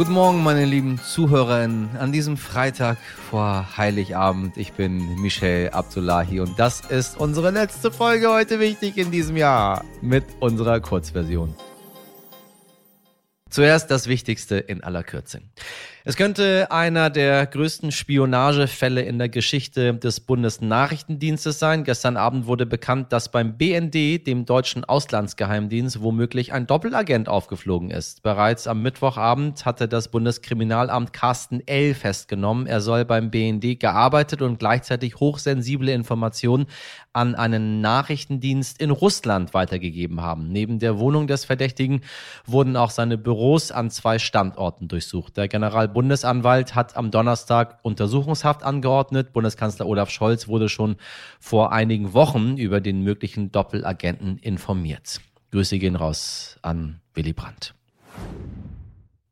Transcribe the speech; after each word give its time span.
Guten 0.00 0.12
Morgen, 0.12 0.42
meine 0.42 0.64
lieben 0.64 0.98
Zuhörerinnen, 0.98 1.94
an 1.98 2.10
diesem 2.10 2.38
Freitag 2.38 2.96
vor 3.28 3.76
Heiligabend. 3.76 4.56
Ich 4.56 4.72
bin 4.72 5.20
Michel 5.20 5.68
Abdullahi 5.68 6.40
und 6.40 6.58
das 6.58 6.80
ist 6.80 7.18
unsere 7.18 7.50
letzte 7.50 7.92
Folge 7.92 8.30
heute 8.30 8.60
wichtig 8.60 8.96
in 8.96 9.10
diesem 9.10 9.36
Jahr 9.36 9.84
mit 10.00 10.24
unserer 10.40 10.80
Kurzversion. 10.80 11.54
Zuerst 13.50 13.90
das 13.90 14.06
Wichtigste 14.06 14.56
in 14.56 14.82
aller 14.82 15.02
Kürze. 15.02 15.42
Es 16.02 16.16
könnte 16.16 16.68
einer 16.70 17.10
der 17.10 17.44
größten 17.44 17.92
Spionagefälle 17.92 19.02
in 19.02 19.18
der 19.18 19.28
Geschichte 19.28 19.92
des 19.92 20.20
Bundesnachrichtendienstes 20.20 21.58
sein. 21.58 21.84
Gestern 21.84 22.16
Abend 22.16 22.46
wurde 22.46 22.64
bekannt, 22.64 23.12
dass 23.12 23.30
beim 23.30 23.58
BND, 23.58 24.26
dem 24.26 24.46
deutschen 24.46 24.82
Auslandsgeheimdienst, 24.86 26.00
womöglich 26.00 26.54
ein 26.54 26.66
Doppelagent 26.66 27.28
aufgeflogen 27.28 27.90
ist. 27.90 28.22
Bereits 28.22 28.66
am 28.66 28.80
Mittwochabend 28.80 29.66
hatte 29.66 29.88
das 29.88 30.08
Bundeskriminalamt 30.08 31.12
Carsten 31.12 31.60
L. 31.66 31.92
festgenommen. 31.92 32.66
Er 32.66 32.80
soll 32.80 33.04
beim 33.04 33.30
BND 33.30 33.78
gearbeitet 33.78 34.40
und 34.40 34.58
gleichzeitig 34.58 35.16
hochsensible 35.16 35.92
Informationen 35.92 36.64
an 37.12 37.34
einen 37.34 37.82
Nachrichtendienst 37.82 38.80
in 38.80 38.90
Russland 38.90 39.52
weitergegeben 39.52 40.22
haben. 40.22 40.48
Neben 40.48 40.78
der 40.78 40.98
Wohnung 40.98 41.26
des 41.26 41.44
Verdächtigen 41.44 42.00
wurden 42.46 42.76
auch 42.76 42.90
seine 42.90 43.18
Büros 43.18 43.70
an 43.70 43.90
zwei 43.90 44.18
Standorten 44.18 44.88
durchsucht. 44.88 45.36
Der 45.36 45.48
Generalbundesanwalt 45.90 46.74
hat 46.74 46.96
am 46.96 47.10
Donnerstag 47.10 47.78
Untersuchungshaft 47.82 48.62
angeordnet. 48.62 49.32
Bundeskanzler 49.32 49.86
Olaf 49.86 50.10
Scholz 50.10 50.46
wurde 50.46 50.68
schon 50.68 50.96
vor 51.40 51.72
einigen 51.72 52.14
Wochen 52.14 52.56
über 52.56 52.80
den 52.80 53.02
möglichen 53.02 53.50
Doppelagenten 53.50 54.38
informiert. 54.38 55.20
Grüße 55.50 55.78
gehen 55.78 55.96
raus 55.96 56.58
an 56.62 57.00
Willy 57.14 57.32
Brandt. 57.32 57.74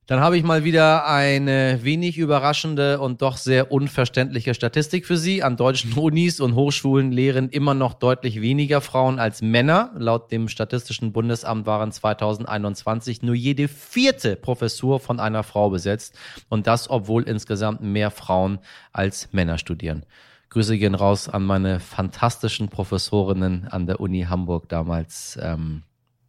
Dann 0.09 0.21
habe 0.21 0.39
ich 0.39 0.43
mal 0.43 0.65
wieder 0.65 1.07
eine 1.07 1.81
wenig 1.83 2.17
überraschende 2.17 2.99
und 2.99 3.21
doch 3.21 3.37
sehr 3.37 3.71
unverständliche 3.71 4.55
Statistik 4.55 5.05
für 5.05 5.19
Sie. 5.19 5.43
An 5.43 5.59
deutschen 5.59 5.93
Unis 5.99 6.41
und 6.41 6.55
Hochschulen 6.55 7.13
lehren 7.13 7.51
immer 7.51 7.75
noch 7.75 7.93
deutlich 7.93 8.41
weniger 8.41 8.81
Frauen 8.81 9.19
als 9.19 9.43
Männer. 9.43 9.91
Laut 9.99 10.33
dem 10.33 10.49
Statistischen 10.49 11.13
Bundesamt 11.13 11.67
waren 11.67 11.93
2021 11.93 13.21
nur 13.21 13.35
jede 13.35 13.69
vierte 13.69 14.37
Professur 14.37 14.99
von 14.99 15.21
einer 15.21 15.43
Frau 15.43 15.69
besetzt. 15.69 16.19
Und 16.49 16.67
das, 16.67 16.89
obwohl 16.89 17.25
insgesamt 17.25 17.83
mehr 17.83 18.11
Frauen 18.11 18.61
als 18.95 19.31
Männer 19.33 19.59
studieren. 19.59 20.07
Grüße 20.49 20.79
gehen 20.79 20.95
raus 20.95 21.29
an 21.29 21.45
meine 21.45 21.81
fantastischen 21.81 22.71
Professorinnen 22.71 23.69
an 23.69 23.87
der 23.87 24.01
Uni 24.01 24.23
Hamburg 24.23 24.71
damals. 24.71 25.39
Ähm, 25.43 25.83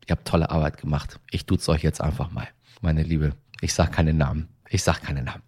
ihr 0.05 0.17
habt 0.17 0.27
tolle 0.27 0.50
Arbeit 0.50 0.75
gemacht. 0.81 1.22
Ich 1.31 1.45
tut's 1.45 1.69
euch 1.69 1.81
jetzt 1.81 2.02
einfach 2.02 2.30
mal, 2.30 2.50
meine 2.81 3.03
Liebe 3.03 3.35
ich 3.61 3.73
sag 3.73 3.91
keine 3.91 4.13
Namen. 4.13 4.49
Ich 4.69 4.83
sag 4.83 5.02
keine 5.02 5.23
Namen. 5.23 5.43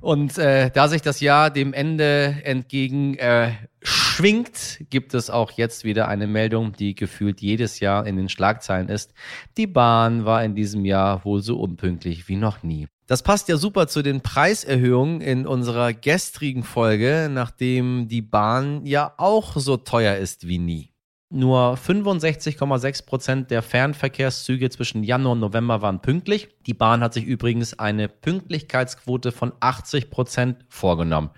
Und 0.00 0.36
äh, 0.36 0.70
da 0.70 0.88
sich 0.88 1.00
das 1.00 1.20
Jahr 1.20 1.50
dem 1.50 1.72
Ende 1.72 2.42
entgegen 2.44 3.16
äh, 3.16 3.52
schwingt, 3.82 4.84
gibt 4.90 5.14
es 5.14 5.30
auch 5.30 5.52
jetzt 5.52 5.84
wieder 5.84 6.08
eine 6.08 6.26
Meldung, 6.26 6.72
die 6.72 6.94
gefühlt 6.94 7.40
jedes 7.40 7.80
Jahr 7.80 8.06
in 8.06 8.16
den 8.16 8.28
Schlagzeilen 8.28 8.90
ist. 8.90 9.14
Die 9.56 9.66
Bahn 9.66 10.26
war 10.26 10.44
in 10.44 10.54
diesem 10.54 10.84
Jahr 10.84 11.24
wohl 11.24 11.40
so 11.40 11.58
unpünktlich 11.58 12.28
wie 12.28 12.36
noch 12.36 12.62
nie. 12.62 12.86
Das 13.06 13.22
passt 13.22 13.48
ja 13.48 13.56
super 13.56 13.86
zu 13.86 14.02
den 14.02 14.20
Preiserhöhungen 14.20 15.20
in 15.20 15.46
unserer 15.46 15.92
gestrigen 15.92 16.64
Folge, 16.64 17.30
nachdem 17.30 18.06
die 18.08 18.22
Bahn 18.22 18.84
ja 18.84 19.14
auch 19.16 19.56
so 19.56 19.78
teuer 19.78 20.16
ist 20.16 20.46
wie 20.46 20.58
nie. 20.58 20.93
Nur 21.34 21.74
65,6 21.74 23.06
Prozent 23.06 23.50
der 23.50 23.60
Fernverkehrszüge 23.60 24.70
zwischen 24.70 25.02
Januar 25.02 25.32
und 25.32 25.40
November 25.40 25.82
waren 25.82 26.00
pünktlich. 26.00 26.46
Die 26.64 26.74
Bahn 26.74 27.00
hat 27.00 27.12
sich 27.12 27.24
übrigens 27.24 27.76
eine 27.76 28.06
Pünktlichkeitsquote 28.08 29.32
von 29.32 29.52
80 29.58 30.10
Prozent 30.10 30.64
vorgenommen. 30.68 31.30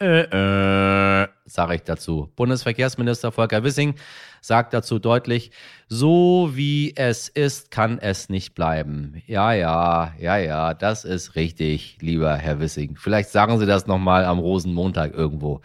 Äh, 0.00 0.22
äh, 0.22 1.28
sage 1.44 1.76
ich 1.76 1.82
dazu. 1.82 2.32
Bundesverkehrsminister 2.34 3.30
Volker 3.30 3.62
Wissing 3.62 3.94
sagt 4.40 4.74
dazu 4.74 4.98
deutlich, 4.98 5.52
so 5.88 6.50
wie 6.54 6.96
es 6.96 7.28
ist, 7.28 7.70
kann 7.70 8.00
es 8.00 8.28
nicht 8.28 8.56
bleiben. 8.56 9.22
Ja, 9.28 9.52
ja, 9.52 10.14
ja, 10.18 10.36
ja, 10.36 10.74
das 10.74 11.04
ist 11.04 11.36
richtig, 11.36 11.98
lieber 12.00 12.34
Herr 12.34 12.58
Wissing. 12.58 12.96
Vielleicht 12.96 13.28
sagen 13.28 13.60
Sie 13.60 13.66
das 13.66 13.86
nochmal 13.86 14.24
am 14.24 14.40
Rosenmontag 14.40 15.14
irgendwo. 15.14 15.60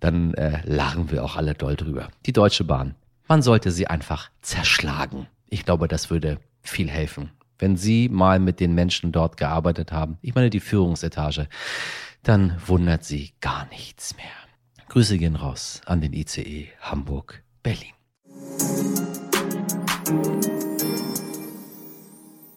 Dann 0.00 0.32
äh, 0.32 0.62
lachen 0.64 1.10
wir 1.10 1.22
auch 1.22 1.36
alle 1.36 1.52
doll 1.52 1.76
drüber. 1.76 2.08
Die 2.24 2.32
Deutsche 2.32 2.64
Bahn 2.64 2.94
man 3.28 3.42
sollte 3.42 3.70
sie 3.70 3.86
einfach 3.86 4.30
zerschlagen. 4.42 5.28
Ich 5.48 5.64
glaube, 5.64 5.86
das 5.88 6.10
würde 6.10 6.40
viel 6.62 6.88
helfen. 6.88 7.30
Wenn 7.58 7.76
Sie 7.76 8.08
mal 8.08 8.38
mit 8.38 8.60
den 8.60 8.74
Menschen 8.74 9.10
dort 9.10 9.36
gearbeitet 9.36 9.90
haben, 9.90 10.18
ich 10.22 10.34
meine 10.34 10.50
die 10.50 10.60
Führungsetage, 10.60 11.48
dann 12.22 12.56
wundert 12.66 13.04
Sie 13.04 13.32
gar 13.40 13.66
nichts 13.66 14.16
mehr. 14.16 14.26
Grüße 14.88 15.18
gehen 15.18 15.36
raus 15.36 15.80
an 15.86 16.00
den 16.00 16.12
ICE 16.12 16.68
Hamburg, 16.80 17.42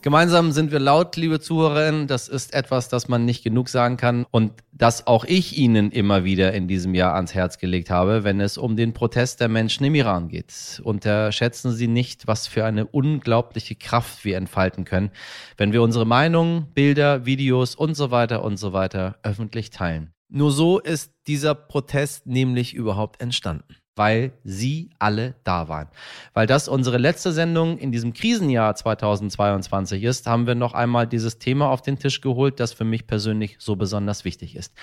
Gemeinsam 0.04 0.52
sind 0.52 0.72
wir 0.72 0.80
laut, 0.80 1.16
liebe 1.16 1.40
Zuhörerinnen. 1.40 2.08
Das 2.08 2.28
ist 2.28 2.56
etwas, 2.56 2.90
das 2.90 3.08
man 3.08 3.24
nicht 3.24 3.44
genug 3.44 3.70
sagen 3.70 3.98
kann 3.98 4.26
und 4.32 4.52
das 4.72 5.06
auch 5.06 5.26
ich 5.26 5.56
Ihnen 5.60 5.92
immer 5.92 6.24
wieder 6.24 6.54
in 6.54 6.68
diesem 6.68 6.96
Jahr 6.96 7.14
ans 7.14 7.36
Herz 7.36 7.60
gelegt 7.60 7.92
habe, 7.92 8.24
wenn 8.24 8.42
es 8.42 8.58
um 8.58 8.76
den 8.76 8.94
Protest 8.94 9.42
der 9.42 9.48
Menschen 9.48 9.84
im 9.84 9.94
Iran 9.94 10.28
geht. 10.28 10.82
Unterschätzen 10.84 11.72
Sie 11.72 11.88
nicht, 11.88 12.26
was 12.26 12.48
für 12.48 12.66
eine 12.66 12.88
unglaubliche 12.88 13.76
Kraft 13.76 14.26
wir 14.26 14.38
entfalten 14.38 14.86
können, 14.86 15.12
wenn 15.58 15.72
wir 15.72 15.84
unsere 15.84 16.08
Meinungen, 16.08 16.66
Bilder, 16.74 17.28
Videos 17.28 17.76
und 17.76 17.94
so 17.94 18.10
weiter 18.10 18.44
und 18.44 18.58
so 18.58 18.74
weiter 18.74 19.20
öffentlich 19.22 19.70
teilen. 19.70 20.14
Nur 20.30 20.52
so 20.52 20.80
ist 20.80 21.14
dieser 21.28 21.54
Protest 21.54 22.26
nämlich 22.26 22.74
überhaupt 22.74 23.22
entstanden 23.22 23.76
weil 23.96 24.32
sie 24.44 24.90
alle 25.00 25.36
da 25.44 25.68
waren. 25.68 25.88
Weil 26.34 26.48
das 26.48 26.68
unsere 26.68 26.98
letzte 26.98 27.34
Sendung 27.34 27.78
in 27.78 27.92
diesem 27.92 28.14
Krisenjahr 28.14 28.74
2022 28.74 30.04
ist, 30.04 30.28
haben 30.28 30.48
wir 30.48 30.56
noch 30.56 30.74
einmal 30.74 31.08
dieses 31.08 31.40
Thema 31.40 31.70
auf 31.70 31.82
den 31.82 32.00
Tisch 32.00 32.22
geholt, 32.22 32.60
das 32.60 32.72
für 32.72 32.86
mich 32.86 33.06
persönlich 33.06 33.58
so 33.60 33.76
besonders 33.76 34.24
wichtig 34.24 34.56
ist. 34.56 34.74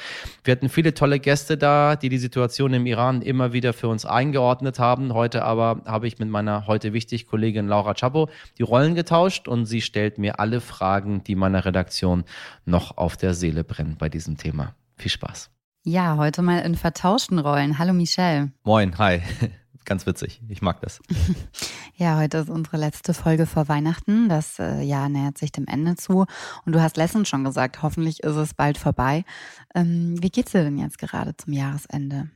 Wir 0.44 0.52
hatten 0.52 0.68
viele 0.68 0.92
tolle 0.92 1.20
Gäste 1.20 1.56
da, 1.56 1.96
die 1.96 2.10
die 2.10 2.18
Situation 2.18 2.74
im 2.74 2.84
Iran 2.86 3.22
immer 3.22 3.52
wieder 3.52 3.72
für 3.72 3.88
uns 3.88 4.04
eingeordnet 4.04 4.78
haben. 4.78 5.14
Heute 5.14 5.42
aber 5.42 5.82
habe 5.86 6.06
ich 6.06 6.18
mit 6.18 6.28
meiner 6.28 6.66
heute 6.66 6.92
wichtig 6.92 7.26
Kollegin 7.26 7.66
Laura 7.66 7.94
Chapo 7.94 8.28
die 8.58 8.62
Rollen 8.62 8.94
getauscht 8.94 9.48
und 9.48 9.64
sie 9.64 9.80
stellt 9.80 10.18
mir 10.18 10.38
alle 10.38 10.60
Fragen, 10.60 11.24
die 11.24 11.34
meiner 11.34 11.64
Redaktion 11.64 12.24
noch 12.66 12.98
auf 12.98 13.16
der 13.16 13.32
Seele 13.32 13.64
brennen 13.64 13.96
bei 13.98 14.08
diesem 14.08 14.36
Thema. 14.36 14.74
Viel 14.96 15.10
Spaß. 15.10 15.50
Ja, 15.88 16.18
heute 16.18 16.42
mal 16.42 16.58
in 16.58 16.74
vertauschten 16.74 17.38
Rollen. 17.38 17.78
Hallo 17.78 17.94
Michelle. 17.94 18.52
Moin, 18.62 18.98
hi. 18.98 19.22
Ganz 19.86 20.04
witzig. 20.04 20.42
Ich 20.46 20.60
mag 20.60 20.82
das. 20.82 21.00
ja, 21.96 22.18
heute 22.18 22.36
ist 22.36 22.50
unsere 22.50 22.76
letzte 22.76 23.14
Folge 23.14 23.46
vor 23.46 23.70
Weihnachten. 23.70 24.28
Das 24.28 24.58
äh, 24.58 24.82
Jahr 24.82 25.08
nähert 25.08 25.38
sich 25.38 25.50
dem 25.50 25.66
Ende 25.66 25.96
zu. 25.96 26.26
Und 26.66 26.74
du 26.74 26.82
hast 26.82 26.98
letztens 26.98 27.30
schon 27.30 27.42
gesagt, 27.42 27.80
hoffentlich 27.80 28.22
ist 28.22 28.36
es 28.36 28.52
bald 28.52 28.76
vorbei. 28.76 29.24
Ähm, 29.74 30.22
wie 30.22 30.28
geht's 30.28 30.52
dir 30.52 30.62
denn 30.62 30.76
jetzt 30.76 30.98
gerade 30.98 31.34
zum 31.38 31.54
Jahresende? 31.54 32.28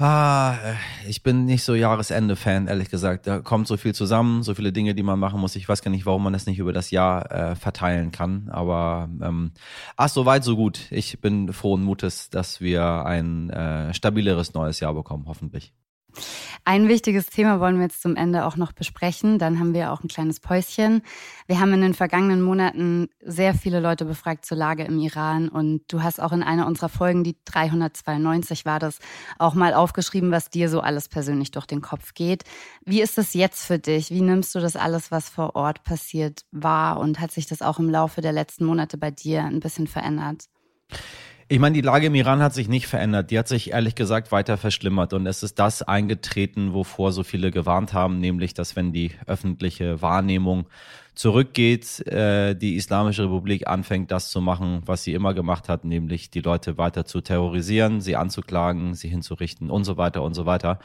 Ah, 0.00 0.54
äh, 0.64 0.74
ich 1.08 1.24
bin 1.24 1.44
nicht 1.44 1.64
so 1.64 1.74
Jahresende-Fan, 1.74 2.68
ehrlich 2.68 2.88
gesagt. 2.88 3.26
Da 3.26 3.40
kommt 3.40 3.66
so 3.66 3.76
viel 3.76 3.96
zusammen, 3.96 4.44
so 4.44 4.54
viele 4.54 4.72
Dinge, 4.72 4.94
die 4.94 5.02
man 5.02 5.18
machen 5.18 5.40
muss. 5.40 5.56
Ich 5.56 5.68
weiß 5.68 5.82
gar 5.82 5.90
nicht, 5.90 6.06
warum 6.06 6.22
man 6.22 6.32
das 6.32 6.46
nicht 6.46 6.60
über 6.60 6.72
das 6.72 6.92
Jahr 6.92 7.32
äh, 7.32 7.56
verteilen 7.56 8.12
kann. 8.12 8.48
Aber 8.48 9.08
ähm, 9.20 9.50
ach, 9.96 10.08
so 10.08 10.24
weit, 10.24 10.44
so 10.44 10.54
gut. 10.54 10.86
Ich 10.92 11.20
bin 11.20 11.52
frohen 11.52 11.82
Mutes, 11.82 12.30
dass 12.30 12.60
wir 12.60 13.06
ein 13.06 13.50
äh, 13.50 13.92
stabileres 13.92 14.54
neues 14.54 14.78
Jahr 14.78 14.94
bekommen, 14.94 15.24
hoffentlich. 15.26 15.72
Ein 16.64 16.88
wichtiges 16.88 17.26
Thema 17.26 17.60
wollen 17.60 17.76
wir 17.76 17.84
jetzt 17.84 18.02
zum 18.02 18.16
Ende 18.16 18.44
auch 18.44 18.56
noch 18.56 18.72
besprechen. 18.72 19.38
Dann 19.38 19.58
haben 19.58 19.74
wir 19.74 19.92
auch 19.92 20.02
ein 20.02 20.08
kleines 20.08 20.40
Päuschen. 20.40 21.02
Wir 21.46 21.60
haben 21.60 21.72
in 21.72 21.80
den 21.80 21.94
vergangenen 21.94 22.42
Monaten 22.42 23.08
sehr 23.24 23.54
viele 23.54 23.80
Leute 23.80 24.04
befragt 24.04 24.44
zur 24.44 24.58
Lage 24.58 24.84
im 24.84 24.98
Iran 24.98 25.48
und 25.48 25.82
du 25.88 26.02
hast 26.02 26.20
auch 26.20 26.32
in 26.32 26.42
einer 26.42 26.66
unserer 26.66 26.88
Folgen, 26.88 27.24
die 27.24 27.36
392 27.44 28.66
war 28.66 28.78
das, 28.78 28.98
auch 29.38 29.54
mal 29.54 29.72
aufgeschrieben, 29.72 30.30
was 30.30 30.50
dir 30.50 30.68
so 30.68 30.80
alles 30.80 31.08
persönlich 31.08 31.50
durch 31.52 31.66
den 31.66 31.80
Kopf 31.80 32.14
geht. 32.14 32.44
Wie 32.84 33.00
ist 33.00 33.18
es 33.18 33.34
jetzt 33.34 33.64
für 33.64 33.78
dich? 33.78 34.10
Wie 34.10 34.22
nimmst 34.22 34.54
du 34.54 34.60
das 34.60 34.76
alles, 34.76 35.10
was 35.10 35.28
vor 35.28 35.56
Ort 35.56 35.84
passiert, 35.84 36.44
wahr 36.50 36.98
und 36.98 37.20
hat 37.20 37.30
sich 37.30 37.46
das 37.46 37.62
auch 37.62 37.78
im 37.78 37.88
Laufe 37.88 38.20
der 38.20 38.32
letzten 38.32 38.64
Monate 38.66 38.98
bei 38.98 39.10
dir 39.10 39.44
ein 39.44 39.60
bisschen 39.60 39.86
verändert? 39.86 40.44
Ich 41.50 41.58
meine, 41.60 41.74
die 41.74 41.80
Lage 41.80 42.08
im 42.08 42.14
Iran 42.14 42.42
hat 42.42 42.52
sich 42.52 42.68
nicht 42.68 42.86
verändert. 42.86 43.30
Die 43.30 43.38
hat 43.38 43.48
sich 43.48 43.70
ehrlich 43.70 43.94
gesagt 43.94 44.32
weiter 44.32 44.58
verschlimmert. 44.58 45.14
Und 45.14 45.26
es 45.26 45.42
ist 45.42 45.58
das 45.58 45.80
eingetreten, 45.82 46.74
wovor 46.74 47.10
so 47.10 47.22
viele 47.22 47.50
gewarnt 47.50 47.94
haben, 47.94 48.18
nämlich, 48.18 48.52
dass 48.52 48.76
wenn 48.76 48.92
die 48.92 49.12
öffentliche 49.26 50.02
Wahrnehmung 50.02 50.66
zurückgeht, 51.18 52.06
äh, 52.06 52.54
die 52.54 52.76
Islamische 52.76 53.24
Republik 53.24 53.66
anfängt, 53.66 54.12
das 54.12 54.30
zu 54.30 54.40
machen, 54.40 54.82
was 54.86 55.02
sie 55.02 55.14
immer 55.14 55.34
gemacht 55.34 55.68
hat, 55.68 55.84
nämlich 55.84 56.30
die 56.30 56.40
Leute 56.40 56.78
weiter 56.78 57.04
zu 57.06 57.20
terrorisieren, 57.20 58.00
sie 58.00 58.14
anzuklagen, 58.14 58.94
sie 58.94 59.08
hinzurichten 59.08 59.68
und 59.68 59.82
so 59.82 59.96
weiter 59.96 60.22
und 60.22 60.34
so 60.34 60.46
weiter. 60.46 60.78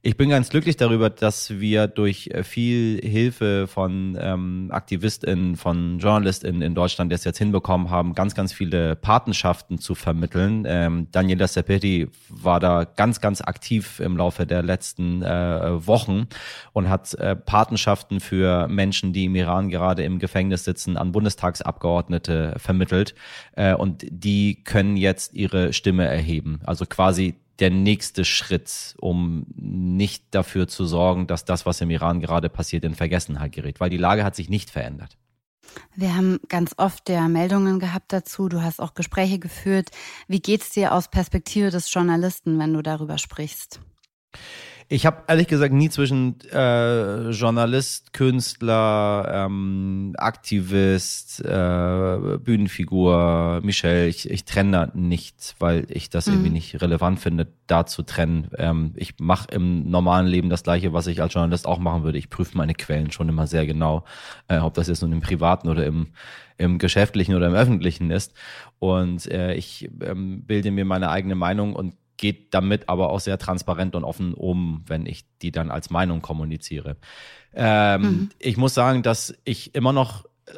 Ich 0.00 0.16
bin 0.16 0.30
ganz 0.30 0.48
glücklich 0.50 0.76
darüber, 0.76 1.10
dass 1.10 1.58
wir 1.58 1.88
durch 1.88 2.30
viel 2.44 3.00
Hilfe 3.02 3.66
von 3.66 4.16
ähm, 4.20 4.68
AktivistInnen, 4.70 5.56
von 5.56 5.98
JournalistInnen 5.98 6.62
in 6.62 6.76
Deutschland 6.76 7.12
es 7.12 7.24
jetzt 7.24 7.38
hinbekommen 7.38 7.90
haben, 7.90 8.14
ganz, 8.14 8.36
ganz 8.36 8.52
viele 8.52 8.94
Patenschaften 8.94 9.78
zu 9.78 9.96
vermitteln. 9.96 10.64
Ähm, 10.68 11.08
Daniela 11.10 11.48
Sepeti 11.48 12.06
war 12.28 12.60
da 12.60 12.84
ganz, 12.84 13.20
ganz 13.20 13.40
aktiv 13.40 13.98
im 13.98 14.16
Laufe 14.16 14.46
der 14.46 14.62
letzten 14.62 15.22
äh, 15.22 15.84
Wochen 15.84 16.28
und 16.72 16.88
hat 16.88 17.14
äh, 17.14 17.34
Patenschaften 17.34 18.20
für 18.20 18.68
Menschen, 18.68 19.12
die 19.12 19.24
im 19.24 19.34
Iran 19.34 19.67
gerade 19.68 20.04
im 20.04 20.18
Gefängnis 20.18 20.64
sitzen, 20.64 20.96
an 20.96 21.12
Bundestagsabgeordnete 21.12 22.54
vermittelt. 22.58 23.14
Äh, 23.52 23.74
und 23.74 24.06
die 24.08 24.62
können 24.64 24.96
jetzt 24.96 25.34
ihre 25.34 25.72
Stimme 25.72 26.06
erheben. 26.06 26.60
Also 26.64 26.86
quasi 26.86 27.36
der 27.58 27.70
nächste 27.70 28.24
Schritt, 28.24 28.94
um 29.00 29.46
nicht 29.56 30.24
dafür 30.30 30.68
zu 30.68 30.86
sorgen, 30.86 31.26
dass 31.26 31.44
das, 31.44 31.66
was 31.66 31.80
im 31.80 31.90
Iran 31.90 32.20
gerade 32.20 32.48
passiert, 32.48 32.84
in 32.84 32.94
Vergessenheit 32.94 33.52
gerät, 33.52 33.80
weil 33.80 33.90
die 33.90 33.96
Lage 33.96 34.24
hat 34.24 34.36
sich 34.36 34.48
nicht 34.48 34.70
verändert. 34.70 35.16
Wir 35.94 36.14
haben 36.14 36.38
ganz 36.48 36.74
oft 36.76 37.08
ja 37.08 37.28
Meldungen 37.28 37.78
gehabt 37.78 38.12
dazu. 38.12 38.48
Du 38.48 38.62
hast 38.62 38.80
auch 38.80 38.94
Gespräche 38.94 39.38
geführt. 39.38 39.90
Wie 40.26 40.40
geht's 40.40 40.70
dir 40.70 40.92
aus 40.92 41.08
Perspektive 41.08 41.70
des 41.70 41.92
Journalisten, 41.92 42.58
wenn 42.58 42.72
du 42.72 42.82
darüber 42.82 43.18
sprichst? 43.18 43.80
Ich 44.90 45.04
habe 45.04 45.24
ehrlich 45.28 45.48
gesagt 45.48 45.74
nie 45.74 45.90
zwischen 45.90 46.36
äh, 46.50 47.28
Journalist, 47.28 48.14
Künstler, 48.14 49.30
ähm, 49.30 50.14
Aktivist, 50.16 51.44
äh, 51.44 52.38
Bühnenfigur, 52.38 53.60
Michelle, 53.62 54.08
ich, 54.08 54.30
ich 54.30 54.46
trenne 54.46 54.72
da 54.72 54.90
nicht, 54.94 55.56
weil 55.58 55.84
ich 55.90 56.08
das 56.08 56.26
mhm. 56.26 56.32
irgendwie 56.32 56.50
nicht 56.50 56.80
relevant 56.80 57.20
finde, 57.20 57.48
da 57.66 57.84
zu 57.84 58.02
trennen. 58.02 58.48
Ähm, 58.56 58.94
ich 58.96 59.18
mache 59.18 59.48
im 59.52 59.90
normalen 59.90 60.26
Leben 60.26 60.48
das 60.48 60.62
Gleiche, 60.62 60.94
was 60.94 61.06
ich 61.06 61.20
als 61.20 61.34
Journalist 61.34 61.66
auch 61.66 61.78
machen 61.78 62.02
würde. 62.02 62.16
Ich 62.16 62.30
prüfe 62.30 62.56
meine 62.56 62.72
Quellen 62.72 63.10
schon 63.10 63.28
immer 63.28 63.46
sehr 63.46 63.66
genau, 63.66 64.04
äh, 64.48 64.58
ob 64.58 64.72
das 64.72 64.88
jetzt 64.88 65.02
nun 65.02 65.12
im 65.12 65.20
privaten 65.20 65.68
oder 65.68 65.84
im 65.84 66.08
im 66.58 66.78
geschäftlichen 66.78 67.36
oder 67.36 67.46
im 67.46 67.54
öffentlichen 67.54 68.10
ist. 68.10 68.34
Und 68.80 69.30
äh, 69.30 69.54
ich 69.54 69.88
ähm, 70.02 70.42
bilde 70.42 70.72
mir 70.72 70.84
meine 70.84 71.08
eigene 71.08 71.36
Meinung 71.36 71.76
und 71.76 71.94
geht 72.18 72.52
damit 72.52 72.88
aber 72.88 73.10
auch 73.10 73.20
sehr 73.20 73.38
transparent 73.38 73.94
und 73.94 74.04
offen 74.04 74.34
um, 74.34 74.84
wenn 74.86 75.06
ich 75.06 75.24
die 75.40 75.50
dann 75.50 75.70
als 75.70 75.88
Meinung 75.88 76.20
kommuniziere. 76.20 76.96
Ähm, 77.54 78.02
mhm. 78.02 78.30
Ich 78.38 78.58
muss 78.58 78.74
sagen, 78.74 79.02
dass 79.02 79.34
ich 79.44 79.74
immer 79.74 79.94
noch 79.94 80.26
äh, 80.46 80.50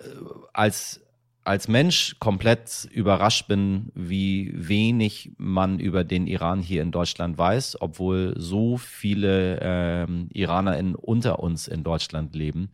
als 0.53 1.01
als 1.43 1.69
Mensch 1.69 2.17
komplett 2.19 2.87
überrascht 2.93 3.49
bin, 3.49 3.91
wie 3.95 4.53
wenig 4.55 5.33
man 5.39 5.81
über 5.81 6.05
den 6.05 6.27
Iran 6.27 6.61
hier 6.61 6.83
in 6.83 6.93
Deutschland 6.93 7.39
weiß, 7.39 7.81
obwohl 7.81 8.35
so 8.37 8.77
viele 8.77 9.59
ähm, 9.63 10.29
IranerInnen 10.33 10.95
unter 10.95 11.41
uns 11.41 11.67
in 11.67 11.83
Deutschland 11.83 12.37
leben 12.37 12.71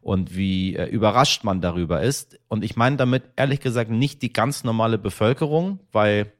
und 0.00 0.34
wie 0.34 0.76
äh, 0.76 0.86
überrascht 0.86 1.44
man 1.44 1.60
darüber 1.60 2.02
ist. 2.02 2.38
Und 2.48 2.64
ich 2.64 2.74
meine 2.74 2.96
damit 2.96 3.24
ehrlich 3.36 3.60
gesagt 3.60 3.90
nicht 3.90 4.22
die 4.22 4.32
ganz 4.32 4.64
normale 4.64 4.98
Bevölkerung, 4.98 5.80
weil 5.92 6.32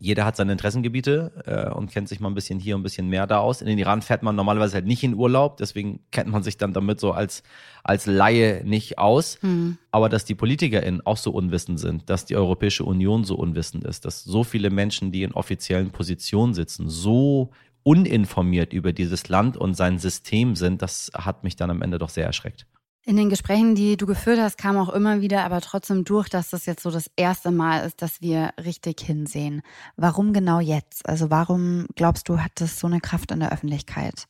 jeder 0.00 0.24
hat 0.24 0.36
seine 0.36 0.52
Interessengebiete 0.52 1.32
äh, 1.44 1.74
und 1.74 1.90
kennt 1.90 2.08
sich 2.08 2.20
mal 2.20 2.28
ein 2.28 2.34
bisschen 2.34 2.60
hier 2.60 2.74
und 2.74 2.80
ein 2.80 2.84
bisschen 2.84 3.08
mehr 3.08 3.26
da 3.26 3.38
aus. 3.38 3.60
In 3.60 3.66
den 3.66 3.78
Iran 3.78 4.02
fährt 4.02 4.22
man 4.22 4.36
normalerweise 4.36 4.74
halt 4.74 4.86
nicht 4.86 5.02
in 5.02 5.14
Urlaub, 5.14 5.56
deswegen 5.56 6.00
kennt 6.10 6.30
man 6.30 6.42
sich 6.42 6.56
dann 6.56 6.72
damit 6.72 7.00
so 7.00 7.12
als, 7.12 7.42
als 7.82 8.06
Laie 8.06 8.62
nicht 8.64 8.98
aus. 8.98 9.38
Mhm. 9.42 9.78
Aber 9.90 10.08
dass 10.08 10.24
die 10.24 10.34
PolitikerInnen 10.34 11.04
auch 11.04 11.16
so 11.16 11.32
unwissend 11.32 11.80
sind, 11.80 12.08
dass 12.10 12.26
die 12.26 12.36
Europäische 12.36 12.84
Union 12.84 13.24
so 13.24 13.34
unwissend 13.36 13.84
ist, 13.84 14.04
dass 14.04 14.22
so 14.22 14.44
viele 14.44 14.70
Menschen, 14.70 15.10
die 15.10 15.24
in 15.24 15.32
offiziellen 15.32 15.90
Positionen 15.90 16.54
sitzen, 16.54 16.88
so 16.88 17.50
uninformiert 17.82 18.72
über 18.72 18.92
dieses 18.92 19.28
Land 19.28 19.56
und 19.56 19.74
sein 19.74 19.98
System 19.98 20.54
sind, 20.54 20.82
das 20.82 21.10
hat 21.14 21.42
mich 21.42 21.56
dann 21.56 21.70
am 21.70 21.82
Ende 21.82 21.98
doch 21.98 22.10
sehr 22.10 22.26
erschreckt. 22.26 22.66
In 23.04 23.16
den 23.16 23.30
Gesprächen, 23.30 23.74
die 23.74 23.96
du 23.96 24.06
geführt 24.06 24.38
hast, 24.38 24.58
kam 24.58 24.76
auch 24.76 24.90
immer 24.90 25.20
wieder 25.20 25.44
aber 25.44 25.60
trotzdem 25.60 26.04
durch, 26.04 26.28
dass 26.28 26.50
das 26.50 26.66
jetzt 26.66 26.82
so 26.82 26.90
das 26.90 27.10
erste 27.16 27.50
Mal 27.50 27.86
ist, 27.86 28.02
dass 28.02 28.20
wir 28.20 28.50
richtig 28.62 29.00
hinsehen. 29.00 29.62
Warum 29.96 30.32
genau 30.32 30.60
jetzt? 30.60 31.08
Also 31.08 31.30
warum 31.30 31.86
glaubst 31.94 32.28
du, 32.28 32.38
hat 32.38 32.52
das 32.56 32.78
so 32.78 32.86
eine 32.86 33.00
Kraft 33.00 33.30
in 33.30 33.40
der 33.40 33.52
Öffentlichkeit? 33.52 34.26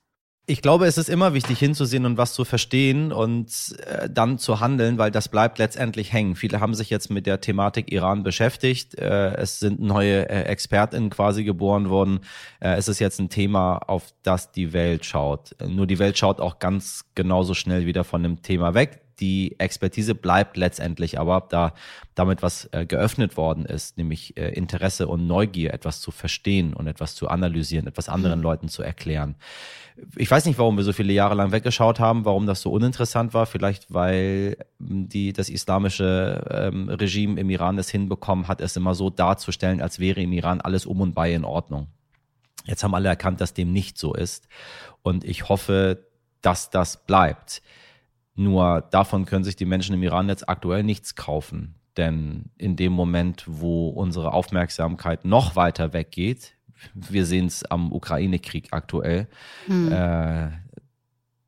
Ich 0.50 0.62
glaube, 0.62 0.86
es 0.86 0.96
ist 0.96 1.10
immer 1.10 1.34
wichtig 1.34 1.58
hinzusehen 1.58 2.06
und 2.06 2.16
was 2.16 2.32
zu 2.32 2.46
verstehen 2.46 3.12
und 3.12 3.52
äh, 3.84 4.08
dann 4.08 4.38
zu 4.38 4.60
handeln, 4.60 4.96
weil 4.96 5.10
das 5.10 5.28
bleibt 5.28 5.58
letztendlich 5.58 6.14
hängen. 6.14 6.36
Viele 6.36 6.58
haben 6.58 6.72
sich 6.72 6.88
jetzt 6.88 7.10
mit 7.10 7.26
der 7.26 7.42
Thematik 7.42 7.92
Iran 7.92 8.22
beschäftigt. 8.22 8.98
Äh, 8.98 9.34
es 9.34 9.60
sind 9.60 9.78
neue 9.78 10.26
äh, 10.30 10.44
ExpertInnen 10.44 11.10
quasi 11.10 11.44
geboren 11.44 11.90
worden. 11.90 12.20
Äh, 12.60 12.76
es 12.76 12.88
ist 12.88 12.98
jetzt 12.98 13.20
ein 13.20 13.28
Thema, 13.28 13.76
auf 13.76 14.14
das 14.22 14.50
die 14.50 14.72
Welt 14.72 15.04
schaut. 15.04 15.54
Nur 15.66 15.86
die 15.86 15.98
Welt 15.98 16.16
schaut 16.16 16.40
auch 16.40 16.60
ganz 16.60 17.04
genauso 17.14 17.52
schnell 17.52 17.84
wieder 17.84 18.02
von 18.02 18.22
dem 18.22 18.40
Thema 18.40 18.72
weg 18.72 19.02
die 19.20 19.58
Expertise 19.58 20.14
bleibt 20.14 20.56
letztendlich 20.56 21.18
aber, 21.18 21.46
da 21.48 21.74
damit 22.14 22.42
was 22.42 22.68
äh, 22.72 22.84
geöffnet 22.84 23.36
worden 23.36 23.64
ist, 23.64 23.96
nämlich 23.96 24.36
äh, 24.36 24.50
Interesse 24.50 25.06
und 25.08 25.26
Neugier, 25.26 25.72
etwas 25.72 26.00
zu 26.00 26.10
verstehen 26.10 26.74
und 26.74 26.86
etwas 26.86 27.14
zu 27.14 27.28
analysieren, 27.28 27.86
etwas 27.86 28.08
anderen 28.08 28.40
mhm. 28.40 28.44
Leuten 28.44 28.68
zu 28.68 28.82
erklären. 28.82 29.36
Ich 30.16 30.30
weiß 30.30 30.44
nicht, 30.46 30.58
warum 30.58 30.76
wir 30.76 30.84
so 30.84 30.92
viele 30.92 31.12
Jahre 31.12 31.34
lang 31.34 31.52
weggeschaut 31.52 31.98
haben, 31.98 32.24
warum 32.24 32.46
das 32.46 32.60
so 32.60 32.70
uninteressant 32.70 33.34
war. 33.34 33.46
Vielleicht, 33.46 33.92
weil 33.92 34.56
ähm, 34.80 35.08
die, 35.08 35.32
das 35.32 35.48
islamische 35.48 36.44
ähm, 36.50 36.88
Regime 36.88 37.40
im 37.40 37.50
Iran 37.50 37.78
es 37.78 37.90
hinbekommen 37.90 38.48
hat, 38.48 38.60
es 38.60 38.76
immer 38.76 38.94
so 38.94 39.10
darzustellen, 39.10 39.80
als 39.80 39.98
wäre 39.98 40.20
im 40.20 40.32
Iran 40.32 40.60
alles 40.60 40.86
um 40.86 41.00
und 41.00 41.14
bei 41.14 41.32
in 41.32 41.44
Ordnung. 41.44 41.88
Jetzt 42.64 42.84
haben 42.84 42.94
alle 42.94 43.08
erkannt, 43.08 43.40
dass 43.40 43.54
dem 43.54 43.72
nicht 43.72 43.96
so 43.96 44.14
ist. 44.14 44.46
Und 45.02 45.24
ich 45.24 45.48
hoffe, 45.48 46.04
dass 46.42 46.70
das 46.70 47.04
bleibt. 47.06 47.62
Nur 48.38 48.82
davon 48.93 49.25
können 49.25 49.43
sich 49.43 49.56
die 49.56 49.64
Menschen 49.64 49.96
im 49.96 50.02
Iran 50.05 50.29
jetzt 50.29 50.49
aktuell 50.49 50.85
nichts 50.85 51.17
kaufen. 51.17 51.75
Denn 51.96 52.50
in 52.56 52.76
dem 52.76 52.93
Moment, 52.93 53.44
wo 53.49 53.88
unsere 53.88 54.32
Aufmerksamkeit 54.32 55.25
noch 55.25 55.56
weiter 55.56 55.93
weggeht, 55.93 56.55
wir 56.94 57.26
sehen 57.26 57.46
es 57.46 57.64
am 57.64 57.93
Ukraine-Krieg 57.93 58.69
aktuell, 58.70 59.26
hm. 59.67 59.90
äh, 59.90 60.50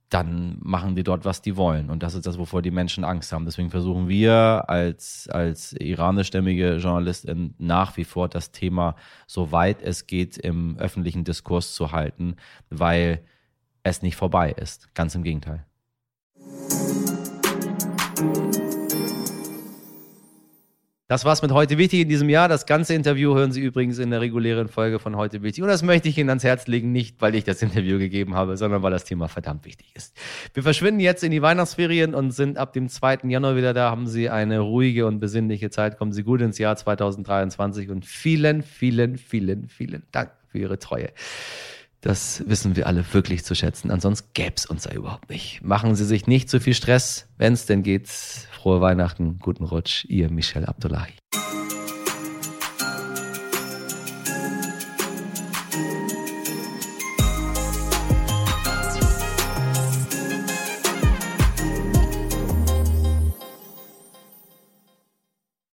dann 0.09 0.57
machen 0.61 0.97
die 0.97 1.05
dort, 1.05 1.25
was 1.25 1.43
die 1.43 1.57
wollen. 1.57 1.91
Und 1.91 2.03
das 2.03 2.17
ist 2.17 2.27
das, 2.27 2.37
wovor 2.37 2.61
die 2.61 2.73
Menschen 2.73 3.05
Angst 3.05 3.33
haben. 3.33 3.45
Deswegen 3.45 3.71
versuchen 3.71 4.09
wir 4.09 4.65
als, 4.67 5.29
als 5.31 5.73
iranischstämmige 5.75 6.79
Journalistin 6.79 7.55
nach 7.59 7.97
wie 7.97 8.03
vor 8.03 8.29
das 8.29 8.51
Thema, 8.51 8.97
soweit 9.29 9.81
es 9.81 10.09
geht, 10.09 10.37
im 10.37 10.77
öffentlichen 10.77 11.23
Diskurs 11.23 11.73
zu 11.73 11.93
halten, 11.93 12.35
weil 12.69 13.23
es 13.85 14.03
nicht 14.03 14.17
vorbei 14.17 14.51
ist. 14.51 14.93
Ganz 14.97 15.15
im 15.15 15.23
Gegenteil. 15.23 15.65
Das 21.11 21.25
war's 21.25 21.43
mit 21.43 21.51
heute 21.51 21.77
wichtig 21.77 22.03
in 22.03 22.09
diesem 22.09 22.29
Jahr. 22.29 22.47
Das 22.47 22.67
ganze 22.67 22.95
Interview 22.95 23.35
hören 23.35 23.51
Sie 23.51 23.61
übrigens 23.61 23.99
in 23.99 24.13
der 24.13 24.21
regulären 24.21 24.69
Folge 24.69 25.01
von 25.01 25.17
heute 25.17 25.43
wichtig. 25.43 25.61
Und 25.61 25.69
das 25.69 25.83
möchte 25.83 26.09
ich 26.09 26.17
Ihnen 26.17 26.29
ans 26.29 26.45
Herz 26.45 26.69
legen, 26.69 26.93
nicht 26.93 27.21
weil 27.21 27.35
ich 27.35 27.43
das 27.43 27.61
Interview 27.63 27.99
gegeben 27.99 28.37
habe, 28.37 28.57
sondern 28.57 28.85
weil 28.85 28.93
das 28.93 29.03
Thema 29.03 29.27
verdammt 29.27 29.65
wichtig 29.65 29.91
ist. 29.97 30.17
Wir 30.55 30.63
verschwinden 30.63 31.01
jetzt 31.01 31.25
in 31.25 31.33
die 31.33 31.43
Weihnachtsferien 31.43 32.15
und 32.15 32.31
sind 32.31 32.59
ab 32.59 32.75
dem 32.75 32.89
2. 32.89 33.23
Januar 33.25 33.57
wieder 33.57 33.75
da. 33.75 33.91
Haben 33.91 34.07
Sie 34.07 34.31
eine 34.31 34.61
ruhige 34.61 35.05
und 35.05 35.19
besinnliche 35.19 35.71
Zeit. 35.71 35.99
Kommen 35.99 36.13
Sie 36.13 36.23
gut 36.23 36.43
ins 36.43 36.59
Jahr 36.59 36.77
2023 36.77 37.91
und 37.91 38.07
vielen, 38.07 38.63
vielen, 38.63 39.19
vielen, 39.19 39.69
vielen 39.69 40.05
Dank 40.13 40.31
für 40.47 40.59
Ihre 40.59 40.79
Treue. 40.79 41.09
Das 42.03 42.45
wissen 42.47 42.77
wir 42.77 42.87
alle 42.87 43.05
wirklich 43.13 43.45
zu 43.45 43.57
schätzen. 43.57 43.91
Ansonsten 43.91 44.29
gäbe 44.33 44.55
es 44.57 44.65
uns 44.65 44.85
ja 44.85 44.93
überhaupt 44.93 45.29
nicht. 45.29 45.61
Machen 45.63 45.97
Sie 45.97 46.05
sich 46.05 46.29
nicht 46.29 46.49
zu 46.49 46.61
viel 46.61 46.75
Stress, 46.75 47.27
wenn 47.37 47.53
es 47.55 47.67
denn 47.67 47.83
geht. 47.83 48.09
Frohe 48.61 48.83
Weihnachten, 48.83 49.39
guten 49.39 49.65
Rutsch, 49.65 50.05
Ihr 50.05 50.31
Michel 50.31 50.67
Abdullahi. 50.67 51.20